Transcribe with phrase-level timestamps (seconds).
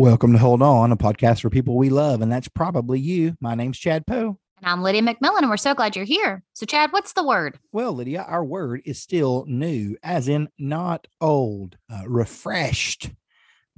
[0.00, 3.36] Welcome to Hold On, a podcast for people we love, and that's probably you.
[3.38, 4.38] My name's Chad Poe.
[4.56, 6.42] And I'm Lydia McMillan, and we're so glad you're here.
[6.54, 7.58] So, Chad, what's the word?
[7.70, 13.10] Well, Lydia, our word is still new, as in not old, uh, refreshed,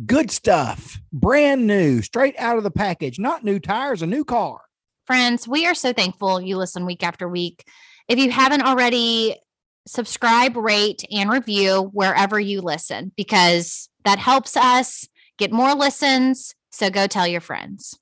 [0.07, 4.61] good stuff, brand new, straight out of the package, not new tires, a new car.
[5.09, 7.65] Friends, we are so thankful you listen week after week.
[8.07, 9.41] If you haven't already,
[9.89, 15.09] subscribe, rate, and review wherever you listen because that helps us
[15.43, 16.55] get more listens.
[16.71, 17.99] So go tell your friends.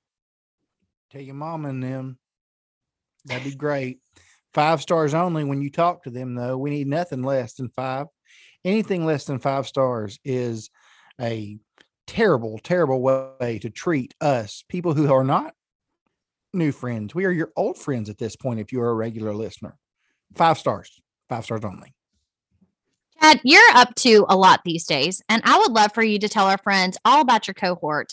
[1.11, 2.19] Tell your mom and them.
[3.25, 3.99] That'd be great.
[4.53, 6.59] Five stars only when you talk to them, though.
[6.59, 8.07] We need nothing less than five.
[8.65, 10.71] Anything less than five stars is
[11.19, 11.57] a
[12.07, 15.55] terrible, terrible way to treat us, people who are not
[16.53, 17.15] new friends.
[17.15, 19.79] We are your old friends at this point if you're a regular listener.
[20.35, 21.95] Five stars, five stars only.
[23.21, 26.29] Chad, you're up to a lot these days, and I would love for you to
[26.29, 28.13] tell our friends all about your cohort,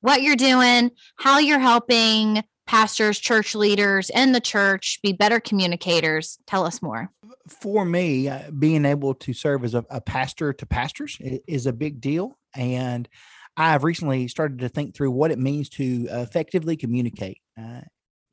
[0.00, 6.38] what you're doing, how you're helping pastors, church leaders and the church be better communicators.
[6.46, 7.10] Tell us more.
[7.48, 11.72] For me, uh, being able to serve as a, a pastor to pastors is, a
[11.72, 12.38] big deal.
[12.54, 13.08] And
[13.56, 17.38] I've recently started to think through what it means to effectively communicate.
[17.60, 17.80] Uh,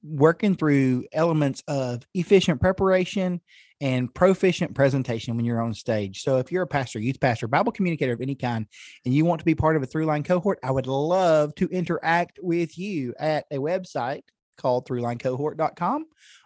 [0.04, 3.42] working through elements of efficient preparation
[3.82, 6.24] and proficient presentation when you're on stage.
[6.24, 8.68] So if you're a pastor, youth pastor, Bible communicator of any kind,
[9.06, 12.40] and you want to be part of a throughline cohort, I would love to interact
[12.42, 14.24] with you at a website
[14.58, 16.06] called throughlinecohort.com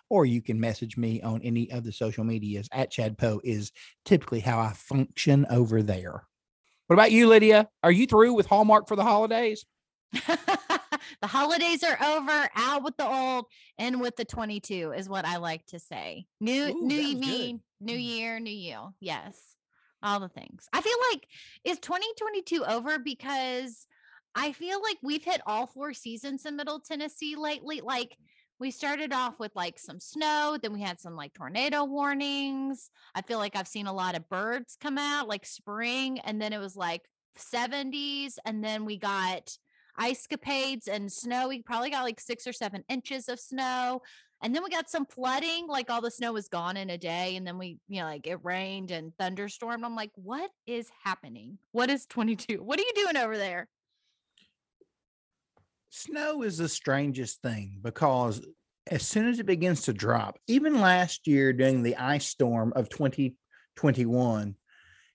[0.09, 3.72] or you can message me on any of the social medias at Chad Poe is
[4.06, 6.28] typically how I function over there.
[6.86, 7.68] What about you, Lydia?
[7.81, 9.66] Are you through with Hallmark for the holidays?
[11.22, 13.45] the holidays are over, out with the old,
[13.78, 16.25] and with the 22 is what I like to say.
[16.39, 17.39] New Ooh, new that you was good.
[17.39, 18.03] mean, new mm.
[18.03, 18.94] year, new you.
[19.00, 19.39] Yes.
[20.02, 20.67] All the things.
[20.73, 21.25] I feel like
[21.64, 23.88] is 2022 over because
[24.36, 27.81] I feel like we've hit all four seasons in Middle Tennessee lately.
[27.81, 28.18] Like
[28.59, 32.90] we started off with like some snow, then we had some like tornado warnings.
[33.16, 36.53] I feel like I've seen a lot of birds come out like spring, and then
[36.53, 37.01] it was like
[37.38, 39.50] 70s, and then we got
[39.98, 41.48] ice capades and snow.
[41.48, 44.02] We probably got like six or seven inches of snow.
[44.42, 47.38] And then we got some flooding, like all the snow was gone in a day.
[47.38, 49.86] And then we, you know, like it rained and thunderstormed.
[49.86, 51.58] I'm like, what is happening?
[51.72, 52.62] What is 22?
[52.62, 53.70] What are you doing over there?
[55.90, 58.46] Snow is the strangest thing because
[58.88, 62.90] as soon as it begins to drop, even last year during the ice storm of
[62.90, 64.56] 2021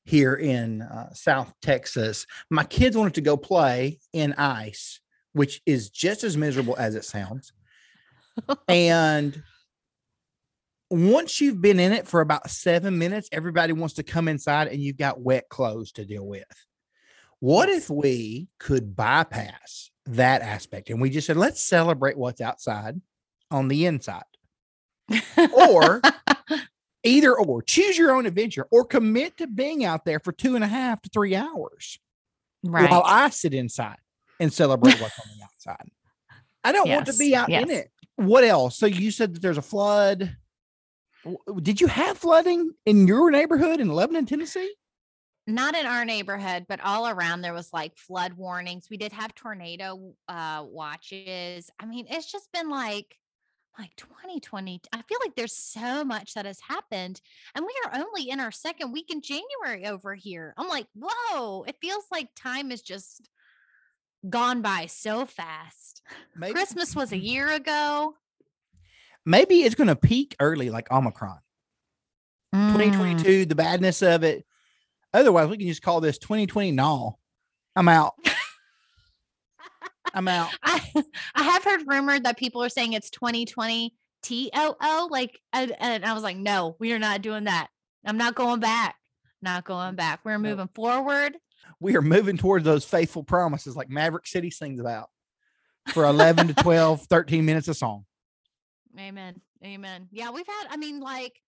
[0.08, 5.00] here in uh, South Texas, my kids wanted to go play in ice,
[5.34, 7.52] which is just as miserable as it sounds.
[8.68, 9.42] and
[10.88, 14.80] once you've been in it for about seven minutes, everybody wants to come inside and
[14.80, 16.46] you've got wet clothes to deal with.
[17.40, 22.98] What if we could bypass that aspect and we just said, let's celebrate what's outside
[23.50, 24.22] on the inside?
[25.54, 26.00] Or
[27.08, 30.64] either or choose your own adventure or commit to being out there for two and
[30.64, 31.98] a half to three hours
[32.64, 32.90] right.
[32.90, 33.98] while I sit inside
[34.40, 35.90] and celebrate what's on the outside.
[36.64, 37.90] I don't want to be out in it.
[38.16, 38.76] What else?
[38.76, 40.36] So you said that there's a flood.
[41.62, 44.74] Did you have flooding in your neighborhood in Lebanon, Tennessee?
[45.48, 48.88] not in our neighborhood, but all around there was like flood warnings.
[48.90, 51.70] We did have tornado uh watches.
[51.80, 53.16] I mean, it's just been like
[53.78, 54.80] like 2020.
[54.92, 57.20] I feel like there's so much that has happened.
[57.54, 60.54] And we are only in our second week in January over here.
[60.56, 63.28] I'm like, whoa, it feels like time is just
[64.28, 66.02] gone by so fast.
[66.36, 68.14] Maybe, Christmas was a year ago.
[69.24, 71.38] maybe it's going to peak early, like Omicron.
[72.54, 74.44] Mm, 2022, the badness of it.
[75.12, 77.18] Otherwise, we can just call this 2020 no.
[77.76, 78.14] I'm out.
[80.14, 80.50] I'm out.
[80.62, 80.80] I
[81.34, 85.08] I have heard rumored that people are saying it's 2020 TOO.
[85.10, 87.68] Like, and, and I was like, no, we are not doing that.
[88.04, 88.96] I'm not going back.
[89.42, 90.20] Not going mm, back.
[90.24, 90.50] We're No.
[90.50, 91.36] moving forward.
[91.80, 95.10] We are moving towards those faithful promises like Maverick City sings about
[95.92, 98.04] for 11 to 12, 13 minutes a song.
[98.98, 99.40] Amen.
[99.64, 100.08] Amen.
[100.10, 101.40] Yeah, we've had, I mean, like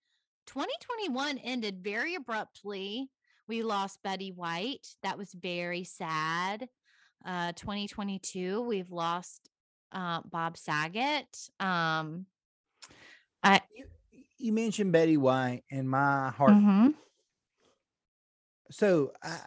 [0.47, 3.09] 2021 ended very abruptly.
[3.47, 4.87] We lost Betty White.
[5.03, 6.67] That was very sad.
[7.25, 9.49] Uh 2022, we've lost
[9.91, 11.27] uh Bob Saget.
[11.59, 12.25] Um
[13.43, 13.61] I
[14.37, 16.51] You mentioned Betty White and my heart.
[16.53, 16.95] mhm.
[18.71, 19.37] So, uh,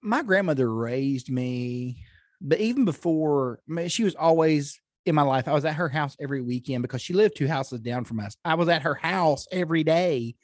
[0.00, 2.04] my grandmother raised me,
[2.40, 5.48] but even before, I mean, she was always in my life.
[5.48, 8.36] I was at her house every weekend because she lived two houses down from us.
[8.44, 10.36] I was at her house every day.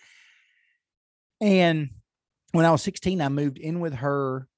[1.41, 1.91] And
[2.53, 4.49] when I was 16, I moved in with her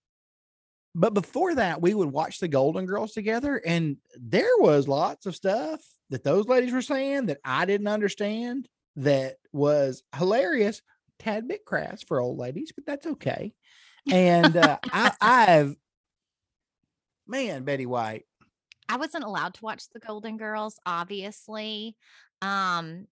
[0.98, 5.36] but before that, we would watch the Golden Girls together, and there was lots of
[5.36, 5.80] stuff
[6.10, 10.82] that those ladies were saying that I didn't understand that was hilarious,
[11.20, 13.52] tad bit crass for old ladies, but that's okay.
[14.10, 15.76] And uh, I, I've,
[17.28, 18.24] man, Betty White,
[18.88, 21.94] I wasn't allowed to watch the Golden Girls, obviously.
[22.42, 23.06] Um,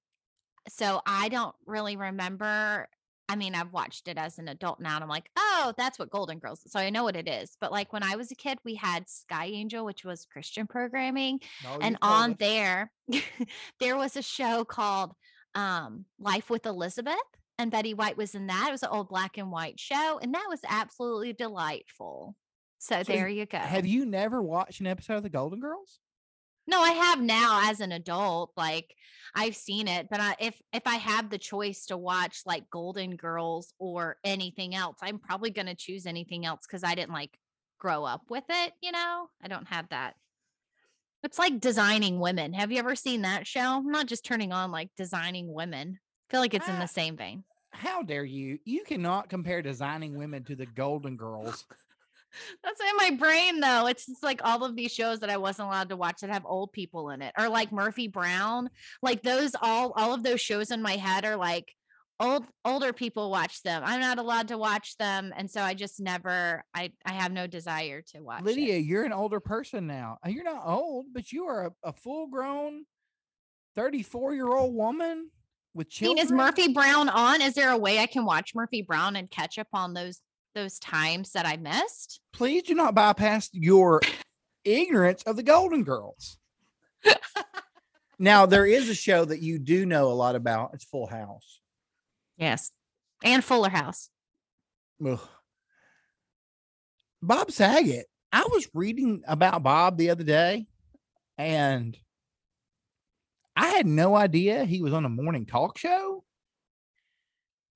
[0.69, 2.89] so I don't really remember.
[3.29, 6.11] I mean, I've watched it as an adult now, and I'm like, oh, that's what
[6.11, 6.65] Golden Girls.
[6.65, 7.57] is." So I know what it is.
[7.61, 11.41] But like when I was a kid, we had Sky Angel, which was Christian programming,
[11.65, 12.37] no, and on us.
[12.39, 12.93] there,
[13.81, 15.13] there was a show called
[15.55, 17.17] um, Life with Elizabeth,
[17.59, 18.67] and Betty White was in that.
[18.69, 22.37] It was an old black and white show, and that was absolutely delightful.
[22.79, 23.59] So, So there you go.
[23.59, 25.99] have you never watched an episode of the Golden Girls?
[26.67, 28.53] No, I have now as an adult.
[28.57, 28.95] Like
[29.35, 33.17] I've seen it, but I, if if I have the choice to watch like Golden
[33.17, 37.39] Girls or anything else, I'm probably going to choose anything else because I didn't like
[37.79, 38.73] grow up with it.
[38.83, 40.15] You know, I don't have that.
[41.23, 42.53] It's like designing women.
[42.53, 43.61] Have you ever seen that show?
[43.79, 45.99] I'm not just turning on like designing women.
[45.99, 46.81] I feel like it's in Ah.
[46.81, 47.45] the same vein.
[47.73, 48.59] How dare you?
[48.65, 51.65] You cannot compare designing women to the Golden Girls.
[52.63, 53.87] That's in my brain though.
[53.87, 56.47] It's just like all of these shows that I wasn't allowed to watch that have
[56.47, 58.71] old people in it, or like Murphy Brown.
[59.03, 61.73] Like those all all of those shows in my head are like
[62.19, 63.83] old older people watch them.
[63.85, 66.65] I'm not allowed to watch them, and so I just never.
[66.75, 68.41] I I have no desire to watch.
[68.41, 68.47] it.
[68.47, 70.19] Lydia, you're an older person now.
[70.27, 72.85] You're not old, but you are a, a full grown
[73.75, 75.31] 34 year old woman
[75.75, 76.25] with I mean, children.
[76.27, 77.43] is Murphy Brown on?
[77.43, 80.21] Is there a way I can watch Murphy Brown and catch up on those
[80.57, 82.21] those times that I missed?
[82.33, 84.01] Please do not bypass your
[84.65, 86.39] ignorance of the Golden Girls.
[88.19, 90.71] now, there is a show that you do know a lot about.
[90.73, 91.61] It's Full House.
[92.37, 92.73] Yes,
[93.23, 94.11] and Fuller House.
[95.07, 95.21] Ugh.
[97.23, 98.07] Bob Saget.
[98.33, 100.67] I was reading about Bob the other day
[101.39, 101.97] and
[103.55, 106.25] I had no idea he was on a morning talk show.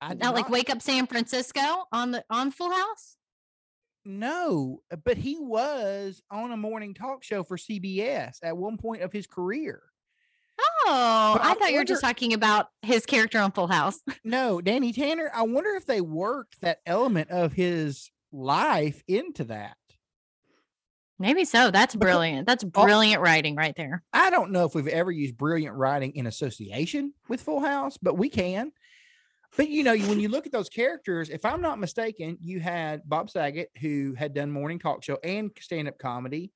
[0.01, 3.17] I Not like Wake Up San Francisco on the on Full House.
[4.03, 9.03] No, uh, but he was on a morning talk show for CBS at one point
[9.03, 9.83] of his career.
[10.59, 13.99] Oh, I I thought you were just talking about his character on Full House.
[14.23, 15.31] No, Danny Tanner.
[15.33, 19.77] I wonder if they worked that element of his life into that.
[21.19, 21.69] Maybe so.
[21.69, 22.47] That's brilliant.
[22.47, 24.03] That's brilliant writing right there.
[24.11, 28.17] I don't know if we've ever used brilliant writing in association with Full House, but
[28.17, 28.71] we can.
[29.57, 33.01] But you know, when you look at those characters, if I'm not mistaken, you had
[33.05, 36.51] Bob Saget, who had done morning talk show and stand up comedy,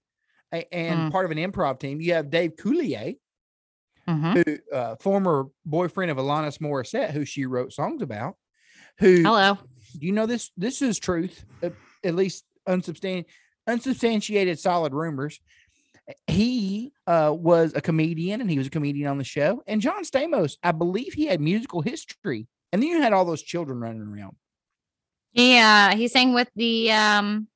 [0.51, 1.12] and Mm.
[1.12, 2.00] part of an improv team.
[2.00, 3.18] You have Dave Coulier,
[4.07, 4.45] Mhm.
[4.45, 8.38] who uh, former boyfriend of Alanis Morissette, who she wrote songs about.
[9.00, 9.57] Who Hello.
[9.94, 10.51] you know this?
[10.56, 11.71] This is truth, uh,
[12.03, 13.25] at least unsubstan-
[13.68, 15.42] unsubstantiated, solid rumors.
[16.27, 19.63] He uh, was a comedian, and he was a comedian on the show.
[19.68, 22.47] And John Stamos, I believe, he had musical history.
[22.75, 24.36] And then you had all those children running around.
[25.31, 27.48] Yeah, he sang with the um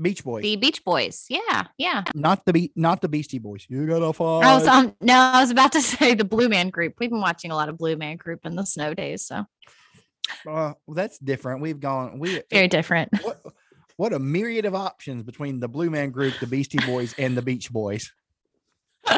[0.00, 1.26] Beach Boys, the Beach Boys.
[1.28, 2.04] Yeah, yeah.
[2.14, 3.66] not the Be- not the Beastie Boys.
[3.68, 6.70] You got a I was um no, I was about to say the Blue Man
[6.70, 6.94] Group.
[6.98, 9.44] We've been watching a lot of Blue Man Group in the snow days, so
[10.46, 11.60] Uh, well, that's different.
[11.60, 12.18] We've gone.
[12.18, 13.10] We very different.
[13.22, 13.42] what
[13.98, 17.42] what a myriad of options between the Blue Man Group, the Beastie Boys, and the
[17.42, 18.10] Beach Boys.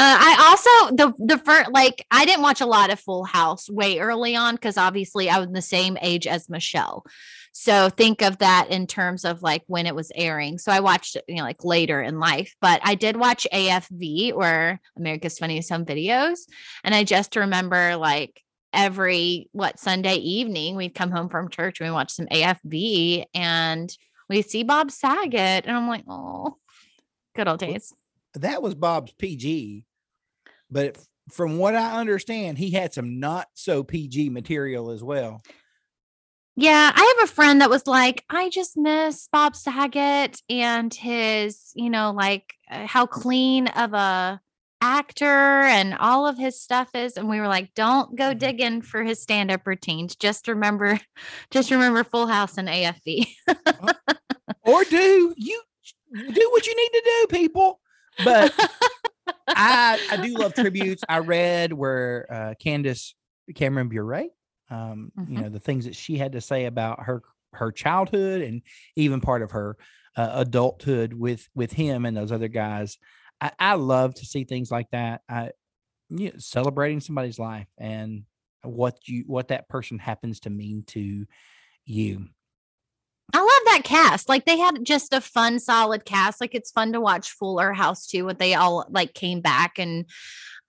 [0.00, 3.68] uh, I also the the first like I didn't watch a lot of Full House
[3.68, 7.04] way early on because obviously I was the same age as Michelle.
[7.50, 10.58] So think of that in terms of like when it was airing.
[10.58, 14.34] So I watched it, you know, like later in life, but I did watch AFV
[14.34, 16.38] or America's Funniest Home Videos,
[16.84, 18.40] and I just remember like
[18.72, 23.92] every what Sunday evening we'd come home from church and we watch some AFV and
[24.28, 26.56] we see Bob Saget, and I'm like, oh,
[27.34, 27.92] good old days.
[28.34, 29.84] that was Bob's PG,
[30.70, 30.98] but
[31.30, 35.42] from what I understand, he had some not so PG material as well.
[36.56, 41.70] Yeah, I have a friend that was like, I just miss Bob Saget and his,
[41.74, 44.40] you know, like uh, how clean of a
[44.80, 47.16] actor and all of his stuff is.
[47.16, 48.38] And we were like, don't go Mhm.
[48.38, 50.16] digging for his stand-up routines.
[50.16, 50.98] Just remember,
[51.50, 53.28] just remember Full House and AFV.
[54.62, 55.62] Or do you
[56.12, 57.80] do what you need to do, people?
[58.24, 58.52] But
[60.10, 61.04] I do love tributes.
[61.08, 63.14] I read where uh, Candace
[63.54, 64.24] Cameron Bure,
[64.70, 65.42] um, you Mhm.
[65.42, 67.22] know, the things that she had to say about her
[67.54, 68.62] her childhood and
[68.96, 69.76] even part of her
[70.16, 72.98] uh, adulthood with with him and those other guys.
[73.40, 75.22] I, I love to see things like that.
[75.28, 75.52] I
[76.10, 78.24] you know, celebrating somebody's life and
[78.62, 81.26] what you what that person happens to mean to
[81.86, 82.28] you.
[83.32, 84.28] I love that cast.
[84.28, 86.40] Like they had just a fun, solid cast.
[86.40, 89.78] Like it's fun to watch Fuller House too, What they all like came back.
[89.78, 90.06] And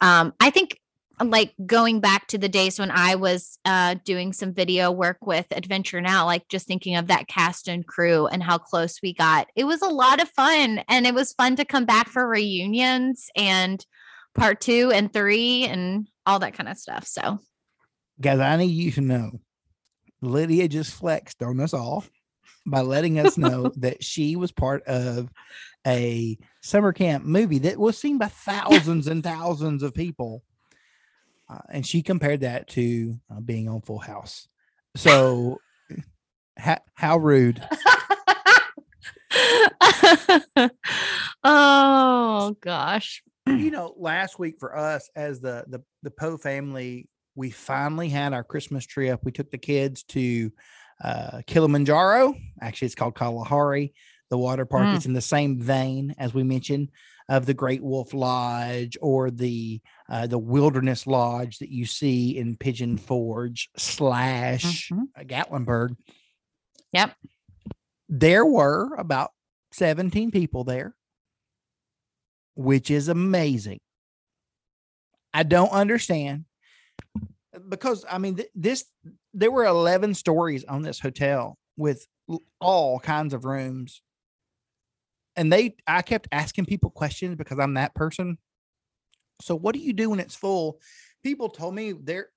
[0.01, 0.77] um, I think
[1.23, 5.45] like going back to the days when I was uh, doing some video work with
[5.51, 9.47] Adventure Now, like just thinking of that cast and crew and how close we got.
[9.55, 10.83] It was a lot of fun.
[10.89, 13.85] And it was fun to come back for reunions and
[14.35, 17.05] part two and three and all that kind of stuff.
[17.05, 17.39] So,
[18.21, 19.39] Guys, I need you to know
[20.21, 22.03] Lydia just flexed on us all
[22.69, 25.29] by letting us know that she was part of
[25.87, 30.43] a summer camp movie that was seen by thousands and thousands of people.
[31.49, 34.47] Uh, and she compared that to uh, being on Full House.
[34.95, 35.59] So,
[36.57, 37.61] ha- how rude.
[41.43, 43.23] oh gosh.
[43.47, 48.33] you know, last week for us as the the the Poe family, we finally had
[48.33, 49.21] our Christmas trip.
[49.23, 50.51] We took the kids to
[51.03, 52.35] uh, Kilimanjaro.
[52.61, 53.93] Actually, it's called Kalahari.
[54.29, 54.83] The water park.
[54.85, 54.95] Mm.
[54.95, 56.89] It's in the same vein as we mentioned
[57.29, 62.55] of the Great Wolf Lodge or the uh, the Wilderness Lodge that you see in
[62.55, 65.03] Pigeon Forge slash Mhm.
[65.17, 65.95] uh, Gatlinburg.
[66.93, 67.15] Yep.
[68.07, 69.31] There were about
[69.71, 70.95] 17 people there,
[72.55, 73.79] which is amazing.
[75.33, 76.45] I don't understand
[77.69, 78.85] because I mean, th- this
[79.33, 82.05] there were 11 stories on this hotel with
[82.59, 84.01] all kinds of rooms.
[85.35, 88.37] And they, I kept asking people questions because I'm that person.
[89.41, 90.79] So, what do you do when it's full?
[91.23, 92.27] People told me there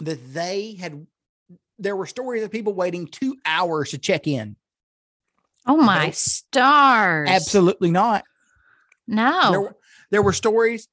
[0.00, 1.06] that they had,
[1.78, 4.56] there were stories of people waiting two hours to check in.
[5.64, 7.28] Oh my stars.
[7.30, 8.24] Absolutely not.
[9.06, 9.60] No.
[9.60, 9.76] were-
[10.10, 10.88] there were stories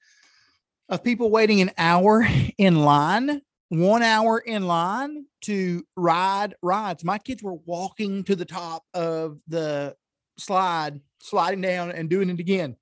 [0.89, 2.27] of people waiting an hour
[2.57, 7.03] in line, one hour in line to ride rides.
[7.03, 9.95] My kids were walking to the top of the
[10.37, 12.75] slide, sliding down and doing it again.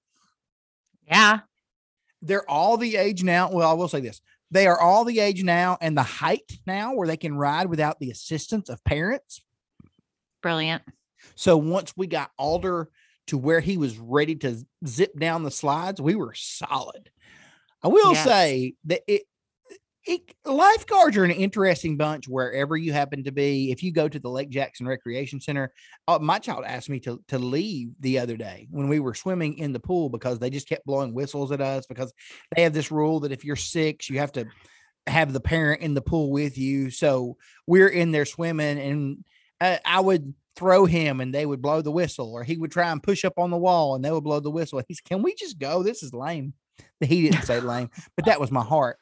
[1.08, 1.40] Yeah.
[2.22, 3.52] They're all the age now.
[3.52, 6.96] Well, I will say this they are all the age now and the height now
[6.96, 9.42] where they can ride without the assistance of parents.
[10.42, 10.84] Brilliant.
[11.36, 12.90] So once we got Alder
[13.28, 17.12] to where he was ready to zip down the slides, we were solid.
[17.84, 18.24] I will Yes.
[18.26, 19.24] say that it,
[20.06, 23.72] it lifeguards are an interesting bunch wherever you happen to be.
[23.72, 25.74] If you go to the Lake Jackson Recreation Center,
[26.08, 29.58] uh, my child asked me to to leave the other day when we were swimming
[29.58, 32.14] in the pool because they just kept blowing whistles at us because
[32.56, 34.46] they have this rule that if you're six, you have to
[35.06, 36.90] have the parent in the pool with you.
[36.90, 39.26] So we're in there swimming, and
[39.62, 42.92] uh, I would throw him, and they would blow the whistle, or he would try
[42.92, 44.82] and push up on the wall, and they would blow the whistle.
[44.88, 45.84] He's, can we just go?
[45.84, 46.54] This is lame.
[47.00, 48.98] He didn't say lame, but that was my heart.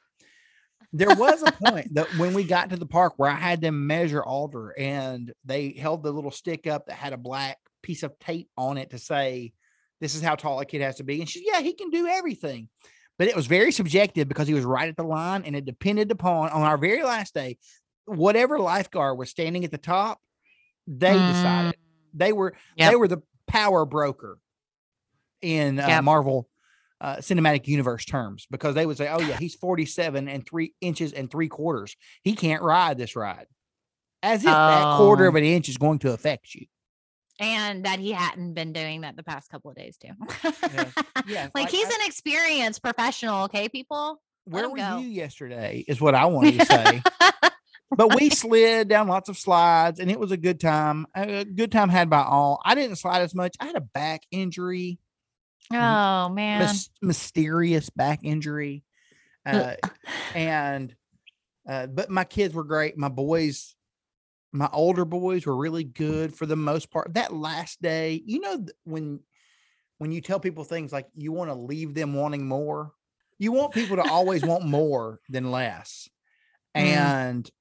[0.92, 3.88] There was a point that when we got to the park where I had them
[3.88, 8.18] measure Alder, and they held the little stick up that had a black piece of
[8.20, 9.54] tape on it to say,
[10.02, 12.08] "This is how tall a kid has to be." And she, yeah, he can do
[12.08, 12.70] everything
[13.18, 16.12] but it was very subjective because he was right at the line and it depended
[16.12, 17.58] upon on our very last day
[18.06, 20.20] whatever lifeguard was standing at the top
[20.88, 21.76] they decided
[22.14, 22.92] they were Yep.
[22.92, 24.38] they were the power broker
[25.42, 26.04] in uh, Yep.
[26.04, 26.50] marvel
[27.06, 31.14] uh, cinematic universe terms because they would say oh yeah he's 47 and three inches
[31.14, 33.46] and three quarters he can't ride this ride
[34.24, 35.30] as if that quarter Oh.
[35.30, 36.66] of an inch is going to affect you
[37.40, 40.08] and that he hadn't been doing that the past couple of days too.
[41.28, 44.22] Yeah, like like, he's I- an experienced professional, okay, people.
[44.46, 45.00] Where were go.
[45.00, 47.02] you yesterday is what i wanted to say
[47.98, 51.72] but we slid down lots of slides and it was a good time a good
[51.72, 55.00] time had by all i didn't slide as much i had a back injury
[55.74, 56.60] oh man.
[56.60, 58.84] mys- mysterious back injury
[59.46, 59.76] uh,
[60.36, 60.96] and
[61.68, 62.98] uh, but my kids were great.
[62.98, 63.76] My boys
[64.52, 67.14] my older boys were really good for the most part.
[67.14, 69.20] That last day you know when
[69.98, 72.92] when you tell people things like you want to leave them wanting more
[73.38, 76.10] you want people to always want more than less.
[76.76, 76.82] Mm.
[76.82, 77.52] and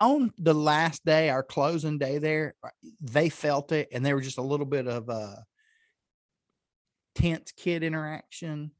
[0.00, 2.68] on the last day our closing day there uh,
[3.00, 5.34] they felt it and they were just a little bit of uh
[7.14, 8.72] tense kid interaction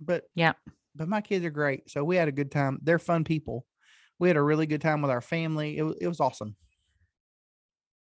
[0.00, 0.54] but yeah,
[0.94, 3.66] but my kids are great so we had a good time they're fun people
[4.18, 6.56] we had a really good time with our family it, it was awesome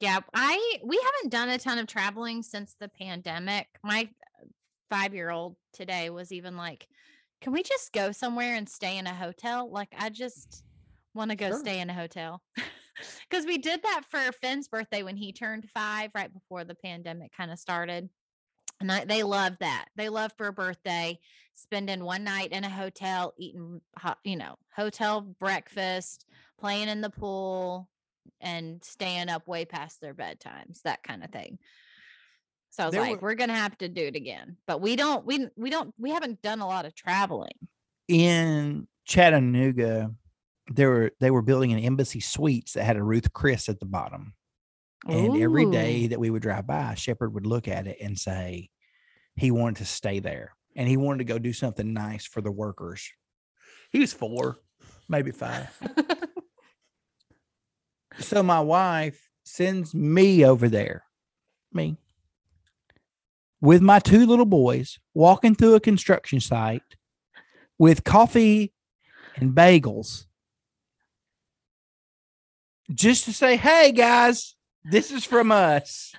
[0.00, 3.68] Yeah, I we haven't done a ton of traveling since the pandemic.
[3.82, 4.10] My
[4.90, 6.88] five year old today was even like,
[7.40, 10.64] "Can we just go somewhere and stay in a hotel?" Like, I just
[11.14, 11.60] want to go Sure.
[11.60, 12.42] stay in a hotel
[13.30, 17.32] because we did that for Finn's birthday when he turned five, right before the pandemic
[17.32, 18.10] kind of started.
[18.80, 19.86] And I, they love that.
[19.96, 21.18] They love for a birthday
[21.54, 26.24] spending one night in a hotel, eating hot, you know, hotel breakfast,
[26.58, 27.88] playing in the pool,
[28.40, 31.58] and staying up way past their bedtimes, that kind of thing.
[32.70, 34.56] So I was There like, were- we're gonna have to do it again.
[34.66, 37.52] But we don't we we don't we haven't done a lot of traveling.
[38.08, 40.14] in Chattanooga,
[40.72, 43.86] they were they were building an embassy suites that had a Ruth Chris at the
[43.86, 44.34] bottom.
[45.06, 48.70] And every day that we would drive by, Shepard would look at it and say
[49.36, 52.50] he wanted to stay there and he wanted to go do something nice for the
[52.50, 53.10] workers.
[53.90, 54.58] He was four,
[55.08, 55.68] maybe five.
[58.18, 61.04] so my wife sends me over there,
[61.72, 61.96] me,
[63.60, 66.82] with my two little boys walking through a construction site
[67.78, 68.72] with coffee
[69.36, 70.26] and bagels
[72.92, 76.14] just to say, hey guys, this is from us.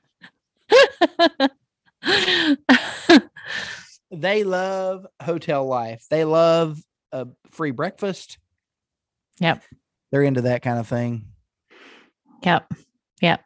[4.14, 6.06] They love hotel life.
[6.10, 6.80] They love
[7.14, 8.38] a free breakfast.
[9.40, 9.64] Yep.
[10.12, 11.28] They're into that kind of thing.
[12.44, 12.70] yep.
[13.22, 13.42] Yep.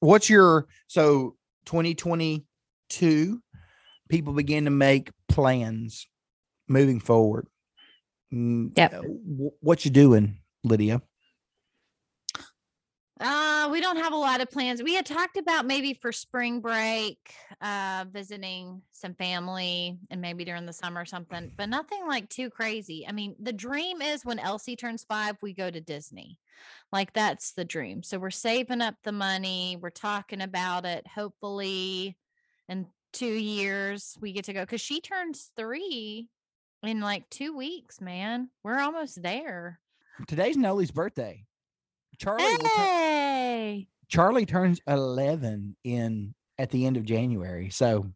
[0.00, 1.36] What's your so
[1.66, 3.40] 2022
[4.08, 6.08] people begin to make plans
[6.68, 7.46] moving forward.
[8.32, 8.94] Mm, Yep.
[8.94, 9.02] uh,
[9.60, 11.02] What you doing, Lydia?
[13.20, 14.82] Uh, we don't have a lot of plans.
[14.82, 17.18] We had talked about maybe for spring break,
[17.60, 22.48] uh, visiting some family and maybe during the summer or something, but nothing like too
[22.48, 23.04] crazy.
[23.06, 26.38] I mean, the dream is when Elsie turns five, we go to Disney.
[26.92, 28.02] Like that's the dream.
[28.02, 29.76] So we're saving up the money.
[29.78, 31.06] We're talking about it.
[31.06, 32.16] Hopefully,
[32.70, 36.28] in two years, we get to go because she turns three
[36.82, 38.48] in like two weeks, man.
[38.64, 39.78] We're almost there.
[40.26, 41.44] Today's Noli's birthday.
[42.20, 42.44] Charlie
[42.76, 43.88] Hey.
[44.08, 47.70] Charlie turns 11 in at the end of January.
[47.70, 48.10] So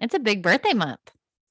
[0.00, 1.00] It's a big birthday month.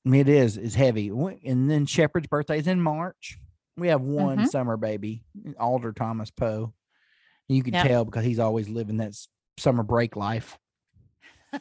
[0.06, 1.10] it is is heavy.
[1.10, 3.38] And then Shepard's birthday is in March.
[3.78, 4.48] We have one Mhm.
[4.48, 5.24] summer baby,
[5.60, 6.74] Alder Thomas Poe.
[7.48, 7.88] You can Yep.
[7.88, 9.14] tell because he's always living that
[9.58, 10.58] summer break life.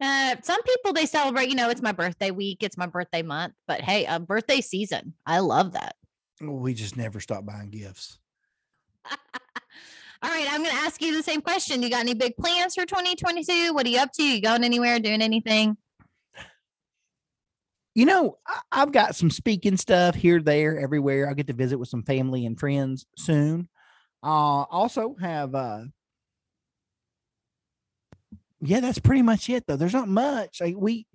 [0.00, 3.54] uh, some people they celebrate, you know, it's my birthday week, it's my birthday month,
[3.66, 5.14] but hey, a birthday season.
[5.26, 5.96] I love that.
[6.40, 8.19] We just never stop buying gifts.
[10.22, 11.82] All right, I'm going to ask you the same question.
[11.82, 13.72] You got any big plans for 2022?
[13.72, 14.22] What are you up to?
[14.22, 15.76] You going anywhere, doing anything?
[17.94, 18.38] You know,
[18.70, 21.28] I've got some speaking stuff here, there, everywhere.
[21.28, 23.68] I'll get to visit with some family and friends soon.
[24.22, 25.84] Uh also have uh
[28.60, 29.76] yeah, that's pretty much it though.
[29.76, 30.60] There's not much.
[30.60, 31.06] Like we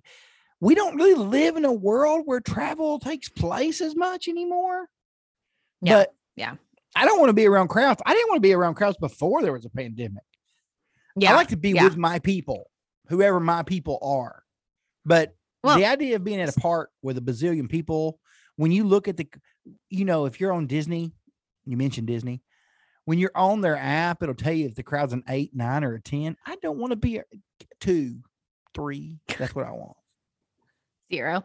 [0.60, 4.88] we don't really live in a world where travel takes place as much anymore.
[5.80, 6.54] Yeah, But yeah.
[6.96, 8.00] I don't want to be around crowds.
[8.04, 10.24] I didn't want to be around crowds before there was a pandemic.
[11.14, 11.32] Yeah.
[11.32, 11.84] I like to be yeah.
[11.84, 12.70] with my people,
[13.08, 14.42] whoever my people are.
[15.04, 18.18] But Well- the idea of being at a park with a bazillion people,
[18.56, 19.28] when you look at the,
[19.90, 21.12] you know, if you're on Disney,
[21.66, 22.42] you mentioned Disney,
[23.04, 25.94] when you're on their app, it'll tell you if the crowd's an eight, nine, or
[25.94, 26.36] a 10.
[26.44, 27.24] I don't want to be a
[27.80, 28.20] two,
[28.74, 29.18] three.
[29.38, 29.96] That's what I want.
[31.12, 31.44] zero.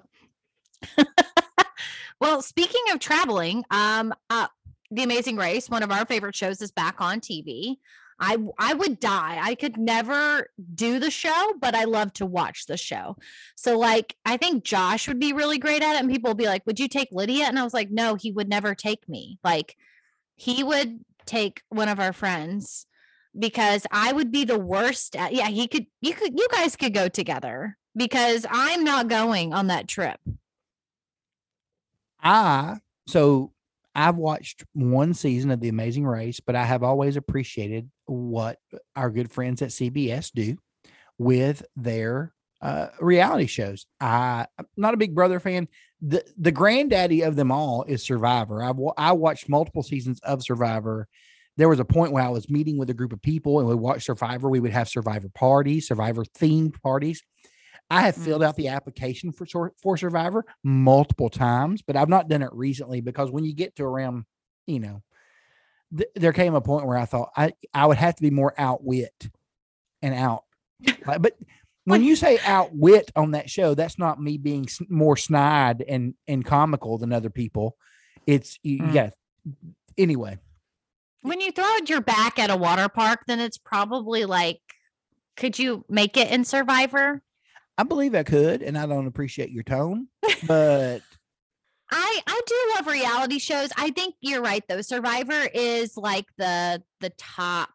[2.19, 4.47] well, speaking of traveling, um, uh,
[4.91, 7.77] The Amazing Race, one of our favorite shows, is back on TV.
[8.19, 9.39] I I would die.
[9.41, 13.17] I could never do the show, but I love to watch the show.
[13.55, 16.01] So like I think Josh would be really great at it.
[16.01, 17.45] And people will be like, Would you take Lydia?
[17.45, 19.39] And I was like, No, he would never take me.
[19.43, 19.75] Like
[20.35, 22.85] he would take one of our friends
[23.37, 26.93] because I would be the worst at yeah, he could you could you guys could
[26.93, 30.19] go together because I'm not going on that trip.
[32.23, 33.51] Ah, so
[33.93, 38.57] I've watched one season of The Amazing Race, but I have always appreciated what
[38.95, 40.57] our good friends at CBS do
[41.17, 43.85] with their uh, reality shows.
[43.99, 45.67] I, I'm not a Big Brother fan.
[46.01, 48.71] the The granddaddy of them all is Survivor.
[48.73, 51.07] Wa- I watched multiple seasons of Survivor.
[51.57, 53.75] There was a point where I was meeting with a group of people and we
[53.75, 54.49] watched Survivor.
[54.49, 57.23] We would have Survivor parties, Survivor themed parties.
[57.91, 62.41] I have filled out the application for for Survivor multiple times, but I've not done
[62.41, 64.25] it recently because when you get to around,
[64.65, 65.03] you know,
[65.95, 68.53] th- there came a point where I thought I I would have to be more
[68.57, 69.29] outwit
[70.01, 70.45] and out.
[71.05, 71.37] Like, but
[71.83, 76.45] when you say outwit on that show, that's not me being more snide and and
[76.45, 77.75] comical than other people.
[78.25, 78.93] It's you, Mm.
[78.93, 79.09] yeah.
[79.97, 80.37] Anyway,
[81.23, 84.61] When you throw your back at a water park, then it's probably like,
[85.35, 87.21] could you make it in Survivor?
[87.81, 90.07] I believe I could, and I don't appreciate your tone,
[90.45, 90.99] but
[91.91, 93.71] I I do love reality shows.
[93.75, 94.81] I think you're right though.
[94.81, 97.69] Survivor is like the the top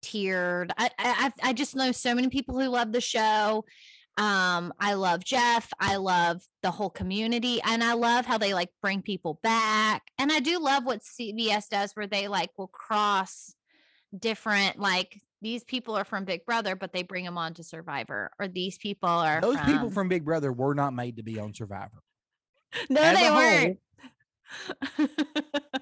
[0.00, 0.72] tiered.
[0.78, 3.66] I I I've- just know so many people who love the show.
[4.16, 5.70] Um, I love Jeff.
[5.78, 10.02] I love the whole community, and I love how they like bring people back.
[10.18, 13.54] And I do love what CBS does, where they like will cross
[14.18, 18.30] different like these people are from Big Brother, but they bring them on to Survivor,
[18.38, 21.38] or these people are Those from, people from Big Brother were not made to be
[21.38, 22.02] on Survivor.
[22.88, 23.78] no, As they weren't.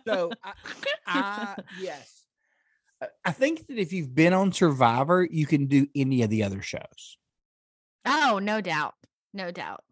[0.06, 0.52] So I,
[1.06, 2.24] I yes,
[3.24, 6.62] I- think that if you've been on Survivor, you can do any of the other
[6.62, 7.18] shows.
[8.06, 8.94] oh, no doubt,
[9.34, 9.84] no doubt.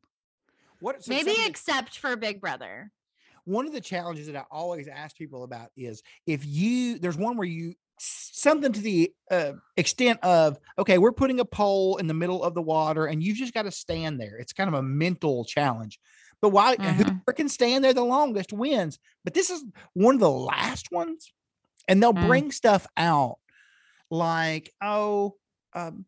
[0.80, 2.90] What so Maybe except for Big Brother.
[3.44, 7.36] one of the challenges that I always ask people about is if you there's one
[7.36, 12.14] where you something to the uh, extent of okay we're putting a pole in the
[12.14, 14.82] middle of the water and you've just got to stand there it's kind of a
[14.82, 15.98] mental challenge
[16.40, 16.94] but why Mhm.
[16.94, 21.32] whoever can stand there the longest wins but this is one of the last ones
[21.88, 22.26] and they'll Mm.
[22.26, 23.38] bring stuff out
[24.10, 25.34] like oh
[25.74, 26.06] um,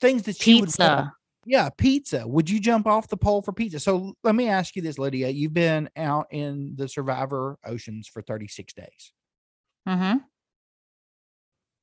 [0.00, 1.12] things that you would want- Pizza.
[1.44, 2.26] yeah, pizza.
[2.26, 3.80] Would you jump off the pole for pizza?
[3.80, 5.28] So let me ask you this, Lydia.
[5.30, 9.12] You've been out in the Survivor oceans for 36 days
[9.88, 10.18] Mm-hmm.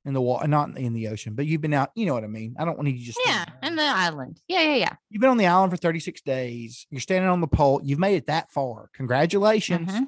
[0.04, 1.90] In the water, not in the ocean, but you've been out.
[1.94, 2.54] You know what I mean?
[2.58, 4.40] I don't want you to just Yeah, in the island.
[4.48, 4.92] Yeah, yeah, yeah.
[5.10, 6.86] You've been on the island for 36 days.
[6.90, 7.80] You're standing on the pole.
[7.82, 8.90] You've made it that far.
[8.94, 9.90] Congratulations.
[9.90, 10.06] Mhm.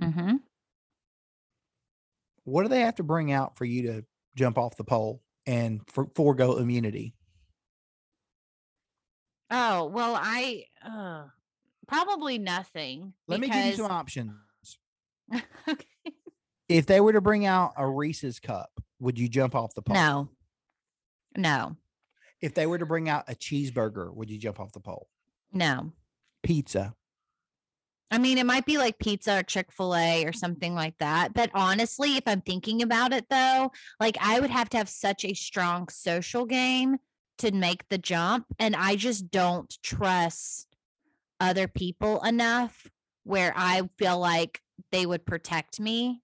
[0.00, 0.36] Mm-hmm.
[2.44, 4.04] What do they have to bring out for you to
[4.36, 7.14] jump off the pole and for, forego immunity?
[9.50, 11.24] Oh well, I uh,
[11.86, 13.14] probably nothing.
[13.26, 14.32] Let me give you some options.
[15.68, 15.84] okay.
[16.68, 19.94] If they were to bring out a Reese's cup, would you jump off the pole?
[19.94, 20.28] No,
[21.36, 21.76] no,
[22.40, 25.08] If they were to bring out a cheeseburger, would you jump off the pole?
[25.52, 25.92] no.
[26.42, 26.94] Pizza.
[28.12, 31.34] I mean, it might be like pizza or Chick fil A or something like that.
[31.34, 35.24] But honestly, if I'm thinking about it though, like I would have to have such
[35.24, 36.98] a strong social game
[37.38, 38.46] to make the jump.
[38.60, 40.68] And I just don't trust
[41.40, 42.86] other people enough
[43.24, 44.60] where I feel like
[44.92, 46.22] they would protect me.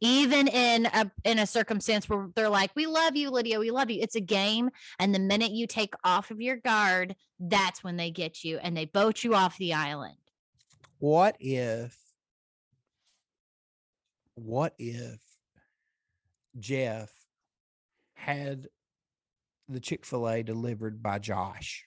[0.00, 3.58] Even in a in a circumstance where they're like, "We love you, Lydia.
[3.58, 7.16] We love you." It's a game, and the minute you take off of your guard,
[7.40, 10.18] that's when they get you and they boat you off the island.
[10.98, 11.98] What if
[14.34, 15.20] what if
[16.58, 17.10] Jeff
[18.14, 18.68] had
[19.68, 21.86] the Chick-fil-A delivered by Josh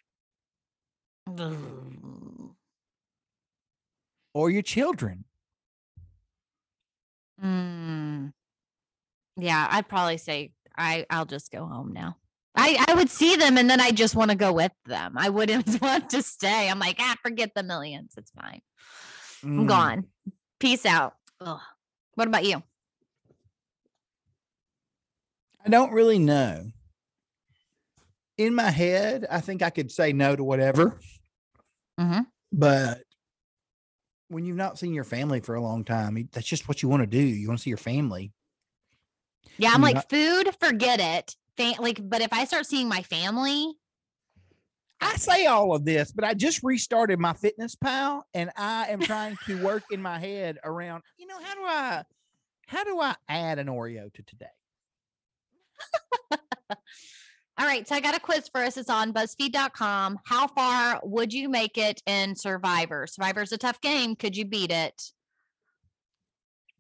[4.34, 5.26] or your children?
[7.44, 8.34] Mm.
[9.38, 12.18] Yeah, I'd probably say I I'll just go home now.
[12.56, 15.14] I I would see them and then I just want to go with them.
[15.18, 16.70] I wouldn't want to stay.
[16.70, 18.14] I'm like, ah, forget the millions.
[18.18, 18.62] It's fine.
[19.44, 20.06] I'm Mm, gone.
[20.60, 21.14] Peace out.
[21.40, 21.62] Ugh.
[22.16, 22.62] What about you?
[25.66, 26.72] I don't really know.
[28.38, 31.00] In my head, I think I could say no to whatever,
[32.00, 32.26] Mhm.
[32.52, 33.04] but
[34.30, 37.02] when you've not seen your family for a long time, that's just what you want
[37.02, 37.20] to do.
[37.20, 38.32] You want to see your family.
[39.58, 41.36] Yeah, I'm like food, forget it.
[41.58, 43.74] Fa- like, but if I start seeing my family,
[45.02, 49.00] I say all of this, but I just restarted my fitness pal and I am
[49.00, 52.04] trying to work in my head around, you know, how do I
[52.68, 54.46] how do I add an Oreo to today?
[57.60, 57.86] all right.
[57.86, 58.78] So I got a quiz for us.
[58.78, 60.20] It's on BuzzFeed.com.
[60.24, 63.06] How far would you make it in Survivor?
[63.06, 64.16] Survivor's is a tough game.
[64.16, 65.12] Could you beat it?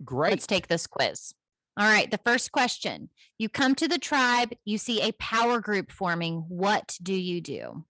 [0.05, 0.31] Great.
[0.31, 1.33] Let's take this quiz.
[1.75, 2.09] All right.
[2.09, 6.45] The first question You come to the tribe, you see a power group forming.
[6.47, 7.83] What do you do?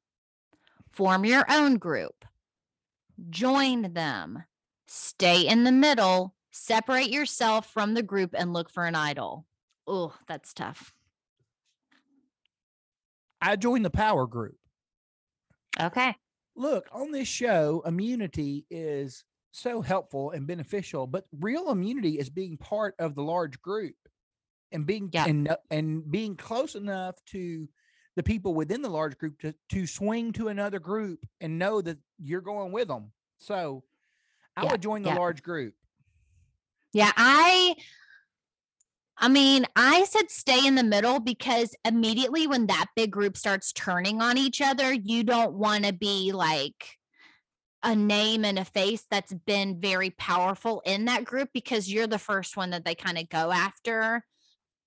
[0.92, 2.26] Form your own group,
[3.30, 4.44] join them,
[4.88, 9.46] stay in the middle, separate yourself from the group, and look for an idol.
[9.86, 10.92] Oh, that's tough.
[13.42, 14.58] I joined the power group.
[15.80, 16.16] Okay.
[16.56, 22.58] Look, on this show, immunity is so helpful and beneficial, but real immunity is being
[22.58, 23.96] part of the large group
[24.72, 25.26] and being Yeah.
[25.26, 27.68] and uh, and being close enough to
[28.16, 31.98] the people within the large group to to swing to another group and know that
[32.22, 33.12] you're going with them.
[33.38, 33.84] So
[34.58, 35.16] I Yeah, would join the yeah.
[35.16, 35.74] large group.
[36.92, 37.76] Yeah, I
[39.22, 43.74] I mean, I said stay in the middle because immediately when that big group starts
[43.74, 46.96] turning on each other, you don't want to be like
[47.84, 52.18] a name and a face that's been very powerful in that group because you're the
[52.18, 54.24] first one that they kind of go after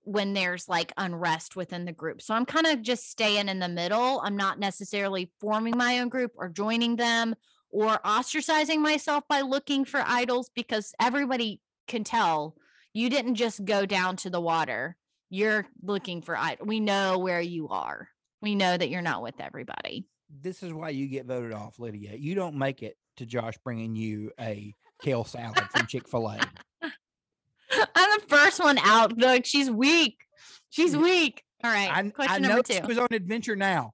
[0.05, 2.23] when there's like unrest within the group.
[2.23, 4.21] So I'm kind of just staying in the middle.
[4.25, 7.35] I'm not necessarily forming my own group or joining them
[7.71, 12.57] or ostracizing myself by looking for idols because everybody can tell
[12.95, 14.97] you didn't just go down to the water.
[15.31, 16.67] You're looking for idol.
[16.67, 18.09] We know where you are.
[18.43, 20.07] We know that you're not with everybody.
[20.41, 22.15] This is why you get voted off, Lydia.
[22.17, 26.39] You don't make it to Josh bringing you a kale salad from Chick Fil A.
[26.83, 29.19] I'm the first one out.
[29.19, 30.19] Like she's weak.
[30.71, 31.43] She's weak.
[31.65, 31.91] All right.
[31.91, 32.87] I, I question know number she two.
[32.87, 33.93] was on adventure now.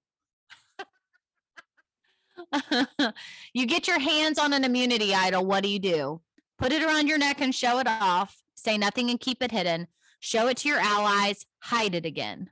[3.52, 5.44] you get your hands on an immunity idol.
[5.44, 6.20] What do you do?
[6.58, 8.34] Put it around your neck and show it off.
[8.68, 9.86] Say nothing and keep it hidden.
[10.20, 11.46] Show it to your allies.
[11.60, 12.50] Hide it again.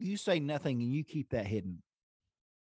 [0.00, 1.80] You say nothing and you keep that hidden.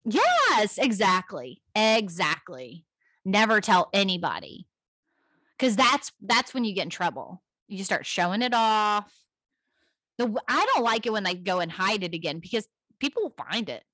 [0.06, 1.60] Yes, exactly.
[1.74, 2.86] Exactly.
[3.26, 4.68] Never tell anybody.
[5.58, 7.42] Cuz that's that's when you get in trouble.
[7.68, 9.12] You start showing it off.
[10.16, 12.66] The I don't like it when they go and hide it again because
[13.00, 13.84] people will find it.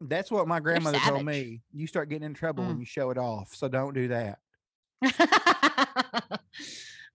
[0.00, 1.62] That's what my grandmother told me.
[1.72, 2.80] You start getting in trouble when Mm.
[2.80, 3.54] you show it off.
[3.54, 4.40] So don't do that.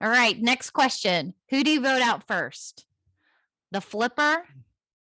[0.02, 1.34] All right, next question.
[1.50, 2.86] Who do you vote out first?
[3.70, 4.46] The flipper,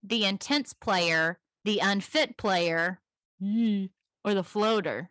[0.03, 3.01] the intense player, the unfit player,
[3.41, 5.09] or the floater?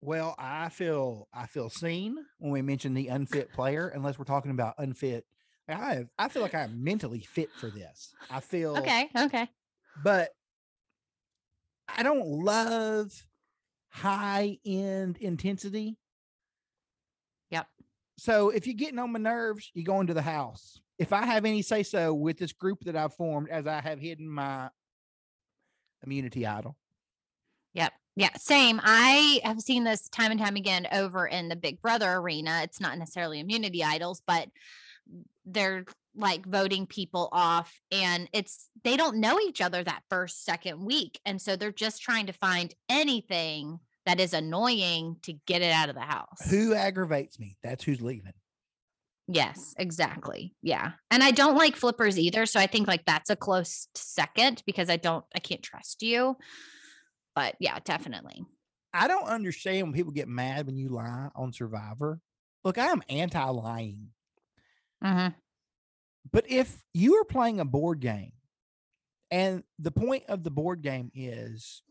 [0.00, 4.50] Well, I feel I feel seen when we mention the unfit player, unless we're talking
[4.50, 5.24] about unfit.
[5.68, 8.12] I have, I feel like I'm mentally fit for this.
[8.30, 9.48] I feel Okay, okay.
[10.02, 10.30] but
[11.88, 13.12] I don't love
[13.88, 15.96] high end intensity.
[18.16, 20.80] So if you're getting on my nerves, you go into the house.
[20.98, 23.98] If I have any say so with this group that I've formed, as I have
[23.98, 24.70] hidden my
[26.04, 26.76] immunity idol.
[27.72, 27.92] Yep.
[28.16, 28.80] Yeah, same.
[28.84, 32.60] I have seen this time and time again over in the Big Brother arena.
[32.62, 34.48] It's not necessarily immunity idols, but
[35.44, 35.84] they're
[36.16, 41.20] like voting people off and it's they don't know each other that first second week
[41.26, 45.88] and so they're just trying to find anything that is annoying to get it out
[45.88, 46.50] of the house.
[46.50, 47.56] Who aggravates me?
[47.62, 48.32] That's who's leaving.
[49.26, 50.54] Yes, exactly.
[50.62, 50.92] Yeah.
[51.10, 54.90] And I don't like flippers either, so I think like that's a close second because
[54.90, 56.36] I don't I can't trust you.
[57.34, 58.44] But yeah, definitely.
[58.92, 62.20] I don't understand when people get mad when you lie on Survivor.
[62.64, 64.08] Look, I am anti lying.
[65.02, 65.34] Mhm.
[66.30, 68.32] But if you are playing a board game,
[69.30, 71.82] and the point of the board game is